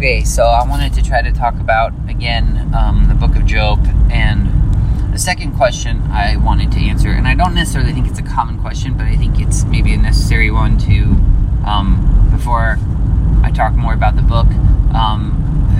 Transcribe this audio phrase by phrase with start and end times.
[0.00, 3.86] Okay, so I wanted to try to talk about again um, the book of Job
[4.10, 4.48] and
[5.12, 8.58] the second question I wanted to answer, and I don't necessarily think it's a common
[8.62, 11.02] question, but I think it's maybe a necessary one to
[11.68, 12.78] um, before
[13.42, 14.46] I talk more about the book.
[14.94, 15.32] Um,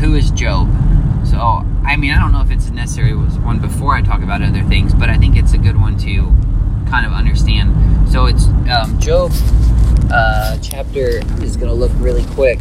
[0.00, 0.68] who is Job?
[1.24, 4.42] So, I mean, I don't know if it's a necessary one before I talk about
[4.42, 6.34] other things, but I think it's a good one to
[6.90, 8.10] kind of understand.
[8.10, 9.30] So it's um, Job
[10.10, 12.58] uh, chapter is going to look really quick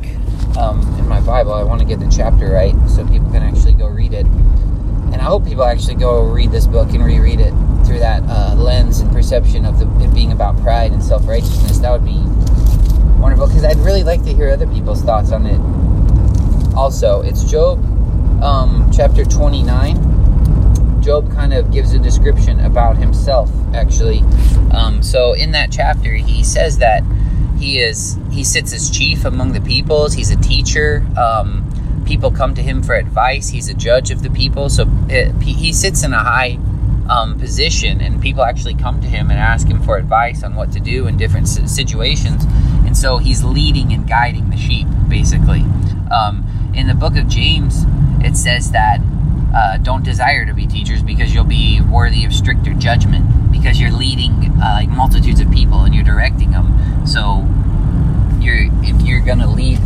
[0.58, 1.54] um, in my Bible.
[1.54, 4.25] I want to get the chapter right so people can actually go read it.
[4.25, 7.52] And I hope people actually go read this book and reread it
[7.86, 11.79] through that uh, lens and perception of the, it being about pride and self righteousness.
[11.79, 12.24] That would be
[13.19, 15.60] wonderful because I'd really like to hear other people's thoughts on it.
[16.78, 17.83] Also, it's Job
[18.41, 21.02] um, chapter 29.
[21.02, 24.19] Job kind of gives a description about himself, actually.
[24.71, 27.04] Um, so, in that chapter, he says that
[27.60, 30.14] he is he sits as chief among the peoples.
[30.14, 31.04] He's a teacher.
[31.18, 33.50] Um, people come to him for advice.
[33.50, 34.69] He's a judge of the people.
[34.69, 36.59] So it, he sits in a high
[37.09, 40.71] um, position, and people actually come to him and ask him for advice on what
[40.73, 42.44] to do in different situations.
[42.85, 45.61] And so he's leading and guiding the sheep, basically.
[46.11, 47.85] Um, in the book of James,
[48.19, 48.99] it says that
[49.55, 53.91] uh, don't desire to be teachers because you'll be worthy of stricter judgment because you're
[53.91, 57.07] leading uh, like multitudes of people and you're directing them.
[57.07, 57.47] So
[58.48, 59.80] you're if you're gonna lead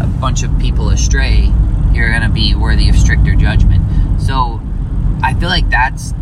[0.00, 1.52] a bunch of people astray,
[1.92, 4.20] you're gonna be worthy of stricter judgment.
[4.20, 4.60] So
[5.22, 6.12] I feel like that's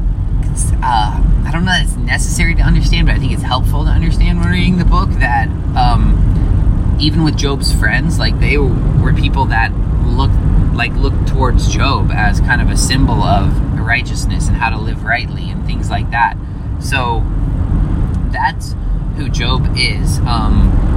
[0.82, 3.90] uh, I don't know that it's necessary to understand, but I think it's helpful to
[3.90, 9.46] understand when reading the book that um, even with Job's friends, like they were people
[9.46, 9.72] that
[10.04, 10.34] looked
[10.74, 15.04] like looked towards Job as kind of a symbol of righteousness and how to live
[15.04, 16.36] rightly and things like that.
[16.80, 17.24] So
[18.30, 18.74] that's
[19.16, 20.18] who Job is.
[20.20, 20.87] Um,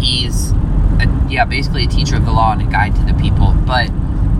[0.00, 0.52] he's
[1.00, 3.52] a, yeah, basically a teacher of the law and a guide to the people.
[3.66, 3.88] But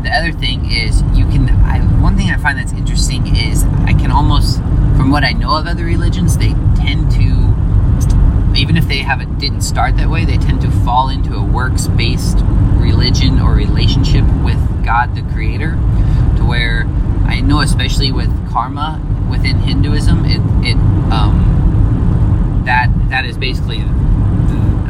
[0.03, 1.49] the other thing is, you can.
[1.49, 4.59] I, one thing I find that's interesting is I can almost,
[4.97, 7.55] from what I know of other religions, they tend to,
[8.57, 11.43] even if they have it didn't start that way, they tend to fall into a
[11.43, 12.39] works-based
[12.79, 15.73] religion or relationship with God the Creator,
[16.37, 16.87] to where
[17.27, 19.01] I know, especially with karma
[19.31, 20.77] within Hinduism, it it
[21.13, 23.85] um, that that is basically.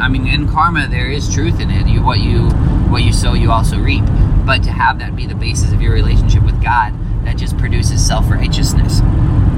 [0.00, 1.86] I mean, in karma, there is truth in it.
[1.88, 2.48] You what you
[2.88, 4.04] what you sow, you also reap.
[4.46, 6.94] But to have that be the basis of your relationship with God,
[7.24, 9.00] that just produces self righteousness.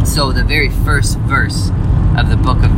[0.04, 1.70] So the very first verse
[2.16, 2.72] of the book of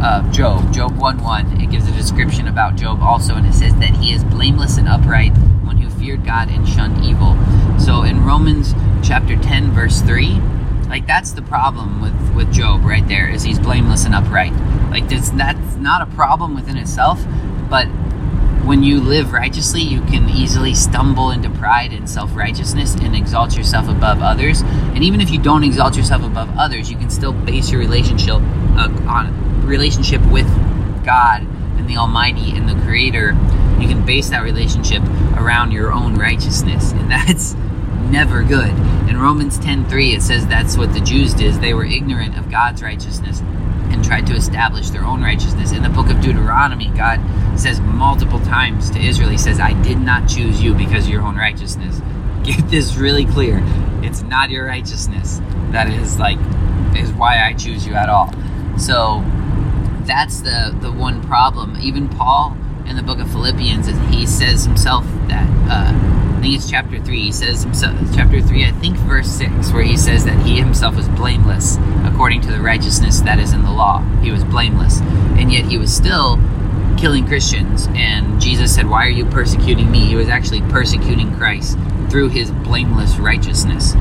[0.00, 3.74] uh, Job, Job 1 1, it gives a description about Job also, and it says
[3.76, 5.32] that he is blameless and upright,
[5.64, 7.36] one who feared God and shunned evil.
[7.78, 10.40] So in Romans chapter 10, verse 3,
[10.88, 14.52] like that's the problem with, with Job right there, is he's blameless and upright.
[14.90, 17.24] Like that's, that's not a problem within itself,
[17.68, 17.86] but
[18.68, 23.56] when you live righteously, you can easily stumble into pride and self righteousness and exalt
[23.56, 24.60] yourself above others.
[24.60, 28.34] And even if you don't exalt yourself above others, you can still base your relationship
[28.34, 30.46] uh, on relationship with
[31.04, 31.42] God
[31.78, 33.36] and the Almighty and the Creator,
[33.80, 35.02] you can base that relationship
[35.36, 37.54] around your own righteousness, and that's
[38.10, 38.70] never good.
[39.08, 41.54] In Romans 10:3 it says that's what the Jews did.
[41.54, 43.42] They were ignorant of God's righteousness
[43.98, 45.72] and tried to establish their own righteousness.
[45.72, 47.20] In the book of Deuteronomy, God
[47.58, 51.22] says multiple times to Israel, He says, I did not choose you because of your
[51.22, 52.00] own righteousness.
[52.44, 53.60] Get this really clear.
[54.02, 55.40] It's not your righteousness
[55.72, 56.38] that is like
[56.96, 58.32] is why I choose you at all.
[58.78, 59.22] So
[60.06, 61.76] that's the the one problem.
[61.80, 62.56] Even Paul
[62.88, 65.92] in the book of Philippians, he says himself that uh,
[66.36, 67.22] I think it's chapter three.
[67.24, 70.96] He says himself, chapter three, I think verse six, where he says that he himself
[70.96, 74.00] was blameless according to the righteousness that is in the law.
[74.22, 76.38] He was blameless, and yet he was still
[76.96, 77.88] killing Christians.
[77.90, 81.76] And Jesus said, "Why are you persecuting me?" He was actually persecuting Christ
[82.08, 83.94] through his blameless righteousness,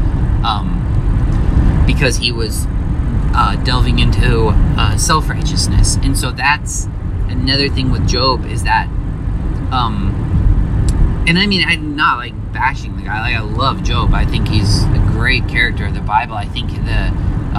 [0.46, 2.66] um, because he was
[3.34, 5.98] uh, delving into uh, self righteousness.
[5.98, 6.88] And so that's
[7.30, 8.88] another thing with Job is that,
[9.72, 10.14] um,
[11.28, 13.20] and I mean, I'm not like bashing the guy.
[13.22, 14.14] Like, I love Job.
[14.14, 16.36] I think he's a great character of the Bible.
[16.36, 17.10] I think the,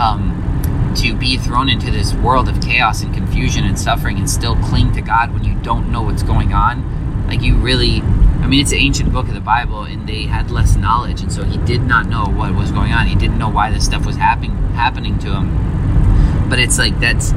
[0.00, 4.56] um, to be thrown into this world of chaos and confusion and suffering and still
[4.56, 8.60] cling to God when you don't know what's going on, like, you really, I mean,
[8.60, 11.58] it's an ancient book of the Bible, and they had less knowledge, and so he
[11.58, 13.06] did not know what was going on.
[13.06, 16.48] He didn't know why this stuff was happening happening to him.
[16.48, 17.32] But it's like that's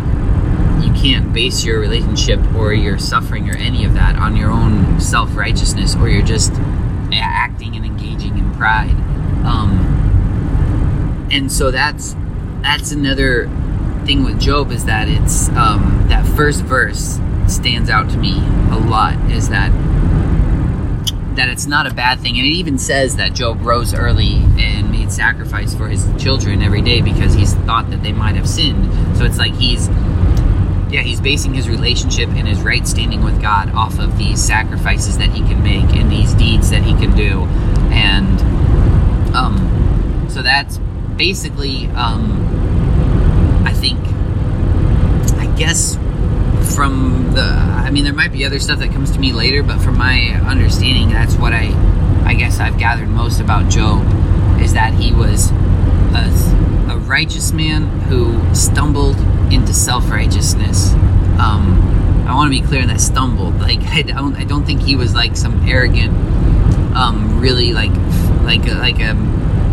[1.02, 5.36] can't base your relationship or your suffering or any of that on your own self
[5.36, 6.54] righteousness, or you're just
[7.12, 8.96] acting and engaging in pride.
[9.46, 12.16] Um, and so that's
[12.62, 13.50] that's another
[14.06, 18.38] thing with Job is that it's um, that first verse stands out to me
[18.72, 19.16] a lot.
[19.32, 19.72] Is that
[21.36, 22.38] that it's not a bad thing.
[22.38, 26.82] And it even says that Job rose early and made sacrifice for his children every
[26.82, 29.18] day because he's thought that they might have sinned.
[29.18, 29.88] So it's like he's
[30.92, 35.18] yeah, he's basing his relationship and his right standing with God off of these sacrifices
[35.20, 37.44] that he can make and these deeds that he can do.
[37.94, 38.42] And
[39.34, 40.80] um, so that's
[41.16, 42.46] basically, um,
[43.66, 44.00] I think,
[45.38, 45.96] I guess
[46.76, 49.80] from the, I mean, there might be other stuff that comes to me later, but
[49.80, 51.72] from my understanding, that's what I,
[52.26, 54.06] I guess I've gathered most about Job
[54.62, 59.16] is that he was a, a righteous man who stumbled
[59.52, 60.94] into self-righteousness.
[61.40, 63.60] Um, I want to be clear on that stumbled.
[63.60, 66.14] Like I don't, I don't think he was like some arrogant,
[66.96, 67.92] um, really like,
[68.44, 69.16] like a, like a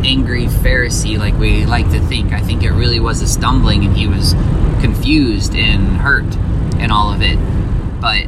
[0.05, 2.33] angry Pharisee like we like to think.
[2.33, 4.35] I think it really was a stumbling, and he was
[4.81, 6.37] confused and hurt
[6.79, 7.39] and all of it.
[8.01, 8.27] But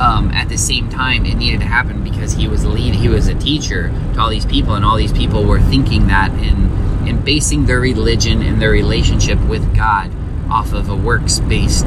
[0.00, 2.94] um, at the same time, it needed to happen because he was lead.
[2.94, 6.30] He was a teacher to all these people, and all these people were thinking that
[6.32, 10.12] and and basing their religion and their relationship with God
[10.50, 11.86] off of a works based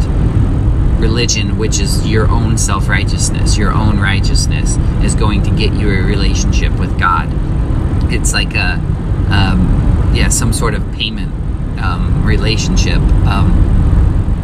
[1.01, 5.89] religion, which is your own self righteousness, your own righteousness, is going to get you
[5.89, 7.27] a relationship with God.
[8.13, 8.73] It's like a,
[9.29, 11.33] um, yeah, some sort of payment
[11.81, 12.99] um, relationship.
[13.27, 13.51] Um,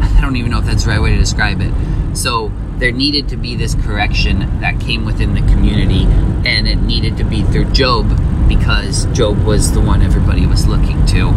[0.02, 1.72] I don't even know if that's the right way to describe it.
[2.16, 6.04] So there needed to be this correction that came within the community,
[6.48, 8.08] and it needed to be through Job
[8.48, 11.28] because Job was the one everybody was looking to.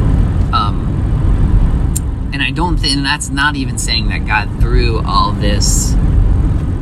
[0.53, 0.90] Um,
[2.33, 5.95] and I don't think, and that's not even saying that God threw all this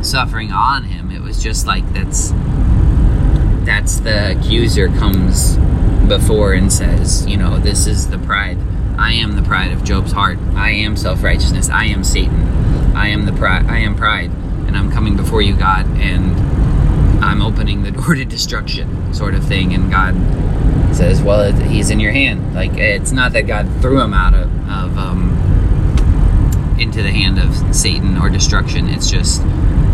[0.02, 1.10] suffering on him.
[1.10, 2.32] It was just like that's
[3.64, 5.56] that's the accuser comes
[6.08, 8.58] before and says, you know, this is the pride.
[8.98, 10.38] I am the pride of Job's heart.
[10.54, 11.70] I am self righteousness.
[11.70, 12.46] I am Satan.
[12.96, 13.66] I am the pride.
[13.66, 14.30] I am pride,
[14.66, 16.36] and I'm coming before you, God, and
[17.24, 19.72] I'm opening the door to destruction, sort of thing.
[19.72, 20.14] And God
[20.94, 24.50] says, "Well, He's in your hand." Like it's not that God threw him out of,
[24.68, 25.39] of um,
[26.80, 28.88] into the hand of Satan or destruction.
[28.88, 29.42] It's just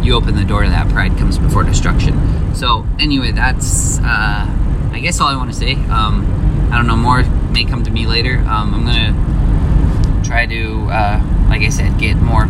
[0.03, 0.89] you open the door to that.
[0.89, 2.55] Pride comes before destruction.
[2.55, 4.47] So anyway, that's uh,
[4.93, 5.75] I guess all I want to say.
[5.75, 6.25] Um,
[6.73, 8.39] I don't know more may come to me later.
[8.39, 12.49] Um, I'm gonna try to, uh, like I said, get more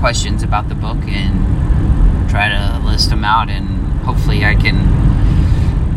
[0.00, 3.66] questions about the book and try to list them out and
[4.00, 4.76] hopefully I can.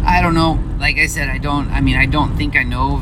[0.06, 0.60] I don't know.
[0.80, 1.70] Like I said, I don't.
[1.72, 3.02] I mean, I don't think I know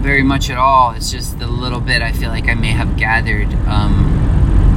[0.00, 0.92] very much at all.
[0.92, 3.52] It's just the little bit I feel like I may have gathered.
[3.66, 4.16] Um,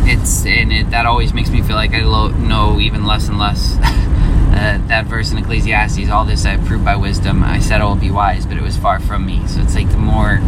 [0.05, 3.39] it's and it that always makes me feel like I lo- know even less and
[3.39, 3.77] less.
[3.81, 7.41] uh, that verse in Ecclesiastes, all this I've proved by wisdom.
[7.43, 9.47] I said I will be wise, but it was far from me.
[9.47, 10.39] So it's like the more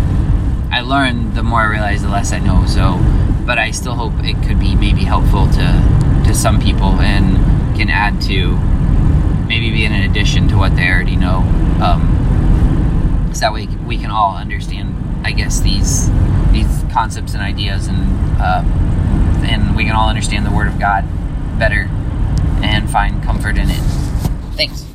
[0.72, 2.66] I learn, the more I realize, the less I know.
[2.66, 3.00] So,
[3.46, 7.38] but I still hope it could be maybe helpful to to some people and
[7.78, 8.58] can add to
[9.48, 11.38] maybe be an addition to what they already know.
[11.82, 12.12] Um,
[13.36, 14.96] so that way we can all understand,
[15.26, 16.10] I guess, these
[16.52, 18.64] these concepts and ideas, and uh,
[19.46, 21.04] and we can all understand the Word of God
[21.60, 21.90] better
[22.64, 23.82] and find comfort in it.
[24.56, 24.95] Thanks.